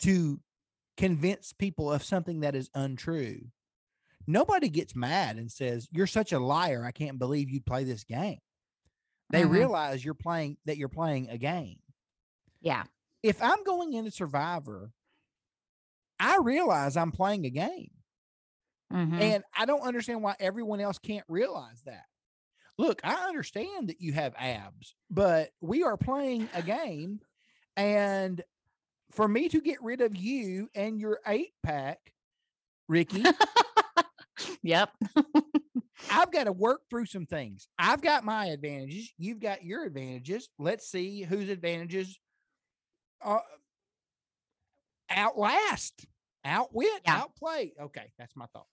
[0.00, 0.40] to
[0.96, 3.50] convince people of something that is untrue,
[4.26, 6.84] nobody gets mad and says, You're such a liar.
[6.84, 8.40] I can't believe you'd play this game.
[9.30, 9.50] They Mhm.
[9.50, 11.80] realize you're playing that you're playing a game.
[12.60, 12.84] Yeah.
[13.22, 14.92] If I'm going into Survivor,
[16.18, 17.90] I realize I'm playing a game.
[18.92, 19.20] Mhm.
[19.20, 22.06] And I don't understand why everyone else can't realize that.
[22.78, 27.20] Look, I understand that you have abs, but we are playing a game.
[27.76, 28.42] And
[29.12, 31.98] for me to get rid of you and your eight pack,
[32.88, 33.24] Ricky,
[34.62, 34.90] Yep.
[36.10, 37.68] I've got to work through some things.
[37.78, 39.12] I've got my advantages.
[39.18, 40.48] You've got your advantages.
[40.58, 42.18] Let's see whose advantages
[43.24, 43.38] uh,
[45.10, 46.04] outlast,
[46.44, 47.16] outwit, Yeah.
[47.22, 47.72] outplay.
[47.80, 48.68] Okay, that's my thoughts.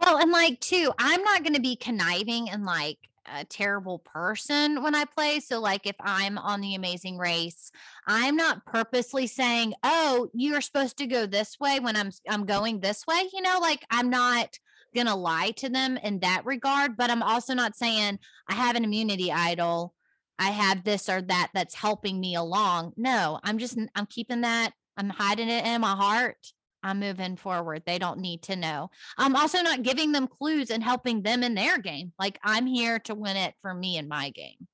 [0.00, 2.98] Well, and like too, I'm not going to be conniving and like
[3.34, 5.40] a terrible person when I play.
[5.40, 7.70] So like if I'm on the amazing race,
[8.06, 12.80] I'm not purposely saying, "Oh, you're supposed to go this way when I'm I'm going
[12.80, 14.58] this way." You know, like I'm not
[14.94, 18.84] to lie to them in that regard, but I'm also not saying I have an
[18.84, 19.94] immunity idol.
[20.38, 22.94] I have this or that that's helping me along.
[22.96, 26.36] No, I'm just I'm keeping that I'm hiding it in my heart.
[26.82, 27.82] I'm moving forward.
[27.84, 28.90] They don't need to know.
[29.18, 32.12] I'm also not giving them clues and helping them in their game.
[32.18, 34.66] Like I'm here to win it for me in my game.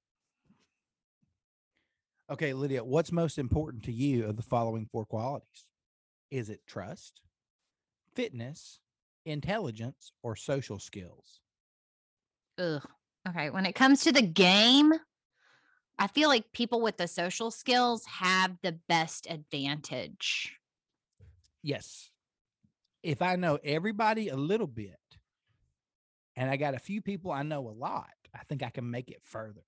[2.30, 5.66] Okay, Lydia, what's most important to you of the following four qualities?
[6.30, 7.20] Is it trust,
[8.14, 8.80] fitness,
[9.24, 11.40] intelligence, or social skills?
[12.58, 12.82] Ugh.
[13.28, 13.50] Okay.
[13.50, 14.92] When it comes to the game,
[15.98, 20.56] I feel like people with the social skills have the best advantage.
[21.66, 22.10] Yes.
[23.02, 25.00] If I know everybody a little bit
[26.36, 29.10] and I got a few people I know a lot, I think I can make
[29.10, 29.64] it further.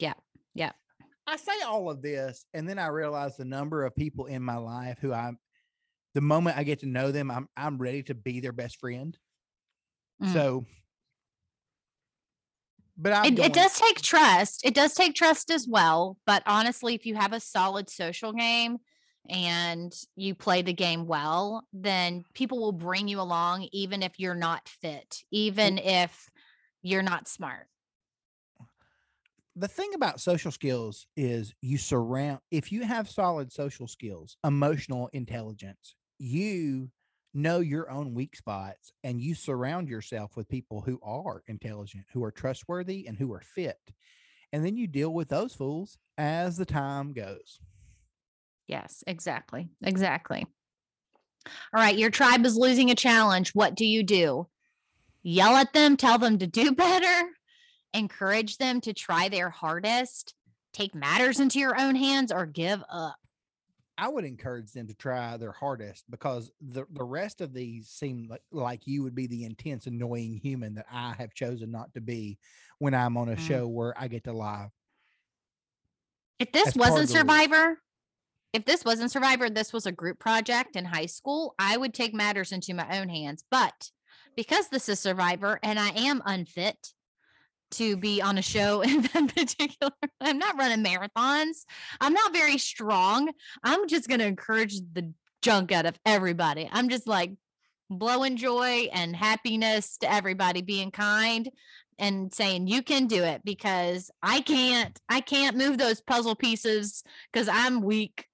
[0.00, 0.14] Yeah,
[0.54, 0.72] yeah.
[1.24, 4.56] I say all of this and then I realize the number of people in my
[4.56, 5.38] life who I'm
[6.14, 9.16] the moment I get to know them, I'm I'm ready to be their best friend.
[10.20, 10.32] Mm.
[10.32, 10.66] So
[12.96, 14.64] but It, it does take trust.
[14.64, 16.16] It does take trust as well.
[16.26, 18.78] But honestly, if you have a solid social game
[19.28, 24.34] and you play the game well, then people will bring you along, even if you're
[24.34, 26.28] not fit, even if
[26.82, 27.68] you're not smart.
[29.56, 35.08] the thing about social skills is you surround if you have solid social skills emotional
[35.12, 36.90] intelligence you
[37.34, 42.24] know your own weak spots and you surround yourself with people who are intelligent who
[42.24, 43.78] are trustworthy and who are fit
[44.52, 47.60] and then you deal with those fools as the time goes
[48.72, 49.68] Yes, exactly.
[49.84, 50.46] Exactly.
[51.46, 51.98] All right.
[51.98, 53.50] Your tribe is losing a challenge.
[53.52, 54.48] What do you do?
[55.22, 57.28] Yell at them, tell them to do better,
[57.92, 60.32] encourage them to try their hardest,
[60.72, 63.16] take matters into your own hands, or give up.
[63.98, 68.26] I would encourage them to try their hardest because the, the rest of these seem
[68.30, 72.00] like, like you would be the intense, annoying human that I have chosen not to
[72.00, 72.38] be
[72.78, 73.38] when I'm on a Mm.
[73.38, 74.70] show where I get to lie.
[76.38, 77.10] If this As wasn't.
[77.10, 77.76] Survivor,
[78.52, 82.14] if this wasn't Survivor, this was a group project in high school, I would take
[82.14, 83.44] matters into my own hands.
[83.50, 83.90] But
[84.36, 86.92] because this is Survivor and I am unfit
[87.72, 91.64] to be on a show in that particular, I'm not running marathons.
[92.00, 93.30] I'm not very strong.
[93.62, 96.68] I'm just going to encourage the junk out of everybody.
[96.70, 97.32] I'm just like
[97.90, 101.50] blowing joy and happiness to everybody, being kind
[101.98, 107.04] and saying you can do it because I can't I can't move those puzzle pieces
[107.32, 108.26] because I'm weak.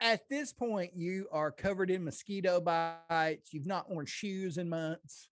[0.00, 3.52] At this point, you are covered in mosquito bites.
[3.52, 5.28] You've not worn shoes in months.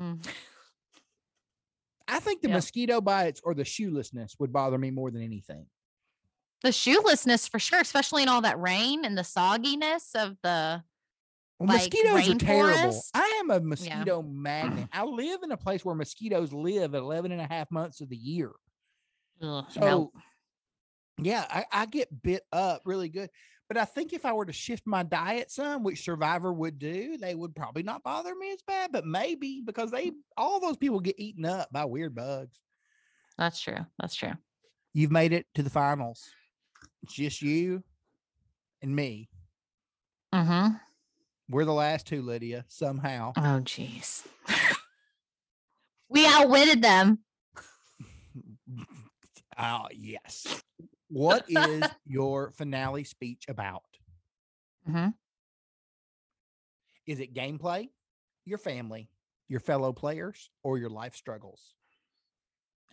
[0.00, 0.26] Mm.
[2.08, 5.66] I think the mosquito bites or the shoelessness would bother me more than anything.
[6.62, 10.82] The shoelessness for sure, especially in all that rain and the sogginess of the
[11.60, 12.78] Well, Like mosquitoes are terrible.
[12.90, 13.10] rainforest?
[13.14, 14.88] I am a mosquito magnet.
[14.92, 18.16] I live in a place where mosquitoes live 11 and a half months of the
[18.16, 18.50] year.
[19.40, 20.12] Ugh, So, no.
[21.20, 23.30] yeah, I, I get bit up really good.
[23.68, 27.18] But I think if I were to shift my diet some, which Survivor would do,
[27.18, 31.00] they would probably not bother me as bad, but maybe because they, all those people
[31.00, 32.58] get eaten up by weird bugs.
[33.36, 33.84] that's true.
[34.00, 34.32] That's true.
[34.94, 36.30] You've made it to the finals.
[37.02, 37.84] It's just you
[38.80, 39.28] and me.
[40.34, 40.74] Mm-hmm.
[41.50, 43.32] We're the last two, Lydia, somehow.
[43.36, 44.26] Oh jeez.
[46.08, 47.20] we outwitted them.
[49.58, 50.62] Oh, yes.
[51.08, 53.84] What is your finale speech about?
[54.88, 55.14] Mhm.
[57.06, 57.88] Is it gameplay,
[58.44, 59.10] your family,
[59.48, 61.74] your fellow players, or your life struggles?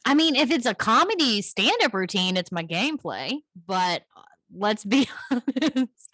[0.05, 3.39] I mean, if it's a comedy stand-up routine, it's my gameplay.
[3.65, 4.21] But uh,
[4.53, 6.09] let's be honest,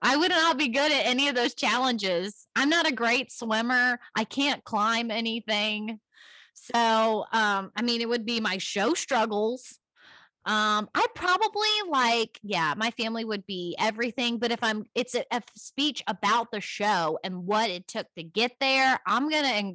[0.00, 2.46] I would not be good at any of those challenges.
[2.54, 3.98] I'm not a great swimmer.
[4.14, 6.00] I can't climb anything.
[6.54, 9.78] So, um, I mean, it would be my show struggles.
[10.44, 14.38] Um, I probably like, yeah, my family would be everything.
[14.38, 18.24] But if I'm, it's a, a speech about the show and what it took to
[18.24, 19.74] get there, I'm gonna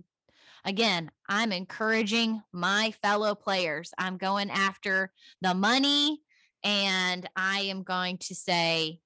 [0.65, 3.93] again, I'm encouraging my fellow players.
[3.97, 6.21] I'm going after the money
[6.63, 8.99] and I am going to say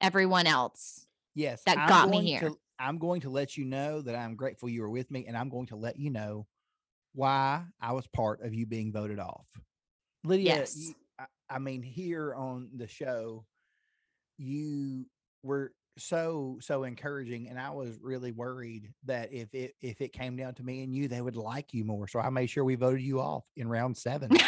[0.00, 1.06] everyone else.
[1.34, 1.62] Yes.
[1.66, 2.40] That I'm got me here.
[2.40, 5.36] to- I'm going to let you know that I'm grateful you were with me, and
[5.36, 6.46] I'm going to let you know
[7.12, 9.46] why I was part of you being voted off.
[10.28, 10.76] Lydia, Yes.
[10.76, 13.44] you- I, I mean, here on the show,
[14.36, 15.06] you
[15.42, 20.36] were so so encouraging, and I was really worried that if it if it came
[20.36, 22.06] down to me and you, they would like you more.
[22.06, 24.30] So I made sure we voted you off in round seven.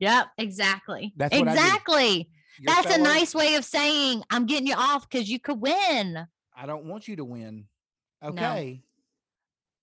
[0.00, 1.12] Yep, exactly.
[1.16, 1.58] That's what I do.
[1.60, 2.30] exactly.
[2.64, 6.24] That's a nice way of saying I'm getting you off because you could win.
[6.56, 7.66] I don't want you to win.
[8.22, 8.28] No.
[8.28, 8.82] Okay.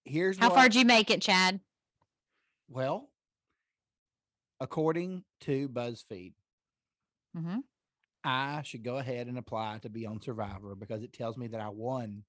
[0.05, 1.59] Here's How what, far did you make it, Chad?
[2.69, 3.09] Well,
[4.59, 6.33] according to BuzzFeed,
[7.35, 7.57] hmm
[8.27, 11.61] I should go ahead and apply to be on Survivor because it tells me that
[11.61, 12.23] I won.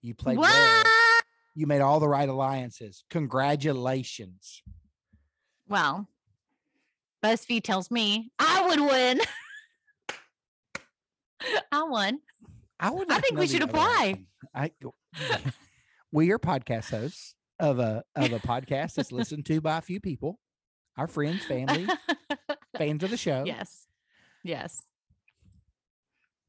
[0.00, 0.50] You played What?
[0.50, 0.84] well.
[1.54, 3.04] You made all the right alliances.
[3.10, 4.62] Congratulations.
[5.68, 6.08] Well,
[7.22, 9.20] BuzzFeed tells me I would win.
[11.72, 12.20] I won.
[12.80, 13.10] I would.
[13.12, 14.24] I think we should apply.
[14.54, 14.70] I
[16.12, 20.00] we are podcast hosts of a of a podcast that's listened to by a few
[20.00, 20.38] people,
[20.96, 21.86] our friends, family,
[22.78, 23.44] fans of the show.
[23.46, 23.86] yes.
[24.42, 24.82] Yes.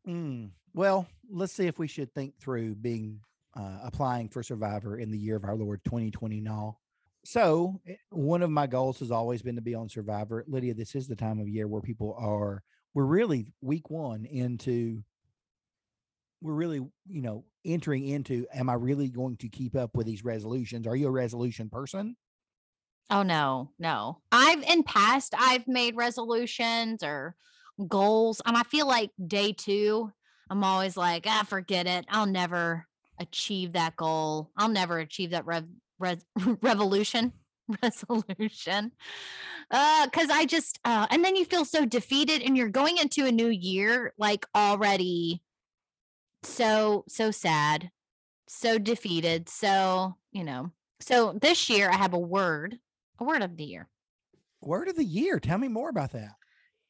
[0.08, 3.22] Mm, Well, let's see if we should think through being
[3.58, 6.78] uh, applying for Survivor in the year of our Lord 2020 now.
[7.24, 10.44] So, eh, one of my goals has always been to be on Survivor.
[10.48, 12.62] Lydia, this is the time of year where people are,
[12.94, 15.02] we're really week one into,
[16.42, 20.24] we're really, you know, entering into, am I really going to keep up with these
[20.24, 20.86] resolutions?
[20.86, 22.16] Are you a resolution person?
[23.10, 24.22] Oh no, no.
[24.32, 27.36] I've in past I've made resolutions or
[27.88, 28.42] goals.
[28.46, 30.12] And I feel like day two,
[30.50, 32.06] I'm always like, ah, forget it.
[32.10, 32.88] I'll never
[33.20, 34.52] achieve that goal.
[34.58, 35.68] I'll never achieve that rev-
[36.00, 36.26] res-
[36.62, 37.34] revolution
[37.84, 38.92] resolution.
[39.72, 43.26] Uh, cause I just uh and then you feel so defeated and you're going into
[43.26, 45.42] a new year like already
[46.44, 47.92] so so sad,
[48.48, 49.50] so defeated.
[49.50, 52.80] So, you know, so this year I have a word,
[53.20, 53.88] a word of the year.
[54.62, 55.40] Word of the year.
[55.40, 56.32] Tell me more about that.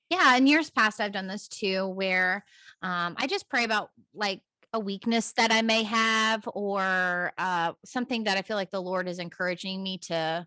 [0.09, 2.45] Yeah, in years past I've done this too, where
[2.82, 8.26] um, I just pray about like a weakness that I may have or uh, something
[8.26, 10.45] that I feel like the Lord is encouraging me to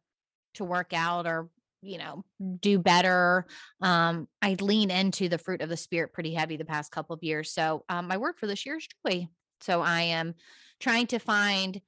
[0.54, 1.48] to work out or
[1.82, 2.24] you know
[2.60, 3.46] do better
[3.80, 7.22] um i lean into the fruit of the spirit pretty heavy the past couple of
[7.22, 9.26] years so um, my word for this year is joy
[9.60, 10.34] so i am
[10.80, 11.80] trying to find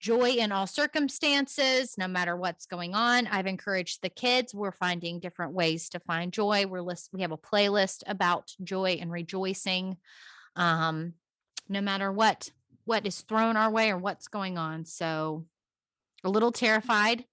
[0.00, 3.26] joy in all circumstances no matter what's going on.
[3.26, 6.66] I've encouraged the kids we're finding different ways to find joy.
[6.66, 9.96] We're list we have a playlist about joy and rejoicing
[10.54, 11.14] um
[11.68, 12.50] no matter what
[12.84, 14.84] what is thrown our way or what's going on.
[14.84, 15.46] So
[16.24, 17.24] a little terrified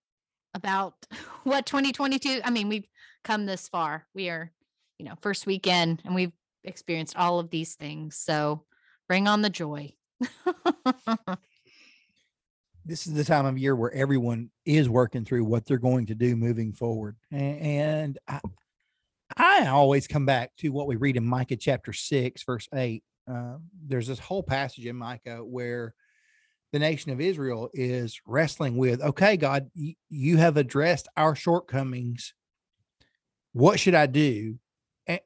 [0.53, 0.93] about
[1.43, 2.87] what 2022 i mean we've
[3.23, 4.05] come this far.
[4.13, 4.51] We are
[4.97, 6.33] you know first weekend and we've
[6.63, 8.17] experienced all of these things.
[8.17, 8.63] So
[9.07, 9.93] bring on the joy
[12.85, 16.15] this is the time of year where everyone is working through what they're going to
[16.15, 17.15] do moving forward.
[17.31, 18.39] And I,
[19.37, 23.03] I always come back to what we read in Micah chapter 6, verse 8.
[23.29, 23.55] Uh,
[23.87, 25.93] there's this whole passage in Micah where
[26.73, 29.69] the nation of Israel is wrestling with, okay, God,
[30.09, 32.33] you have addressed our shortcomings.
[33.53, 34.57] What should I do?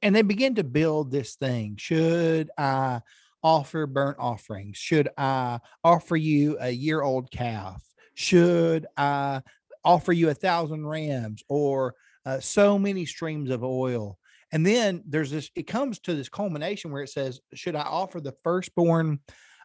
[0.02, 1.76] And they begin to build this thing.
[1.78, 3.02] Should I
[3.48, 4.76] offer burnt offerings?
[4.76, 7.82] Should I offer you a year old calf?
[8.14, 9.42] Should I
[9.86, 11.96] offer you a thousand rams or
[12.26, 14.20] uh, so many streams of oil?
[14.52, 18.20] And then there's this, it comes to this culmination where it says, Should I offer
[18.20, 19.20] the firstborn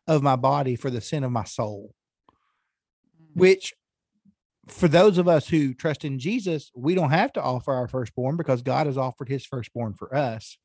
[0.07, 1.93] of my body for the sin of my soul?
[3.35, 3.74] Which,
[4.68, 8.37] for those of us who trust in Jesus, we don't have to offer our firstborn
[8.37, 10.57] because God has offered his firstborn for us.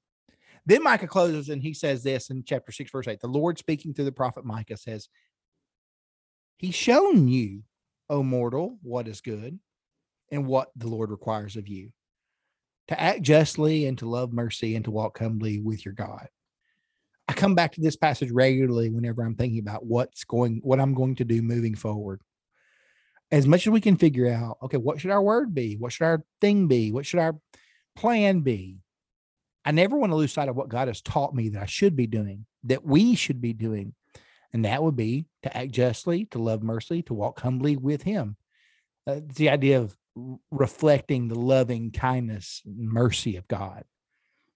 [0.67, 3.21] Then Micah closes and he says this in chapter 6, verse 8.
[3.21, 5.07] The Lord speaking through the prophet Micah says,
[6.57, 7.63] He's shown you,
[8.09, 9.59] O mortal, what is good
[10.29, 11.93] and what the Lord requires of you
[12.89, 16.27] to act justly and to love mercy and to walk humbly with your God.
[17.29, 20.93] I come back to this passage regularly whenever I'm thinking about what's going, what I'm
[20.93, 22.21] going to do moving forward.
[23.31, 25.75] As much as we can figure out, okay, what should our word be?
[25.75, 26.91] What should our thing be?
[26.91, 27.37] What should our
[27.95, 28.79] plan be?
[29.67, 31.97] I never want to lose sight of what God has taught me that I should
[31.97, 33.95] be doing, that we should be doing.
[34.53, 38.37] And that would be to act justly, to love mercy, to walk humbly with Him.
[39.05, 39.93] Uh, the idea of
[40.51, 43.83] reflecting the loving kindness mercy of God.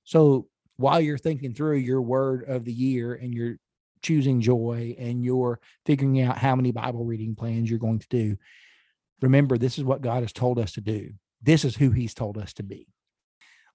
[0.06, 0.48] So
[0.78, 3.58] while you're thinking through your word of the year and you're
[4.02, 8.38] choosing joy and you're figuring out how many Bible reading plans you're going to do,
[9.22, 11.12] remember this is what God has told us to do.
[11.42, 12.88] This is who He's told us to be.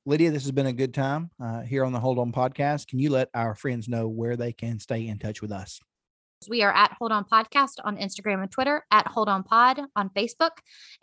[0.09, 2.87] Lydia, this has been a good time uh, here on the Hold On podcast.
[2.87, 5.81] Can you let our friends know where they can stay in touch with us?
[6.49, 10.11] We are at Hold On Podcast on Instagram and Twitter, at Hold On Pod on
[10.11, 10.53] Facebook,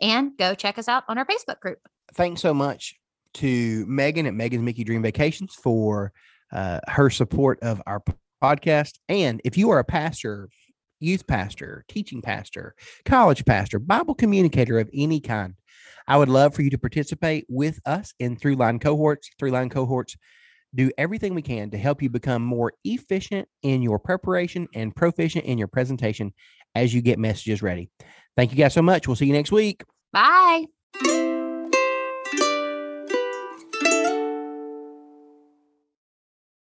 [0.00, 1.80] and go check us out on our Facebook group.
[2.14, 2.94] Thanks so much
[3.34, 6.10] to Megan at Megan's Mickey Dream Vacations for
[6.50, 8.02] uh, her support of our
[8.42, 8.94] podcast.
[9.10, 10.48] And if you are a pastor,
[11.04, 12.74] youth pastor, teaching pastor,
[13.04, 15.54] college pastor, Bible communicator of any kind,
[16.06, 19.30] I would love for you to participate with us in Throughline cohorts.
[19.40, 20.16] Throughline cohorts
[20.74, 25.44] do everything we can to help you become more efficient in your preparation and proficient
[25.44, 26.32] in your presentation
[26.74, 27.90] as you get messages ready.
[28.36, 29.06] Thank you guys so much.
[29.06, 29.84] We'll see you next week.
[30.12, 30.64] Bye.